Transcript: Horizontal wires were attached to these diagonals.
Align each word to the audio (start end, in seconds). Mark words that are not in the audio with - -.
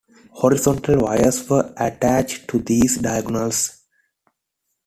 Horizontal 0.31 0.97
wires 0.97 1.47
were 1.47 1.75
attached 1.77 2.47
to 2.47 2.57
these 2.57 2.97
diagonals. 2.97 3.83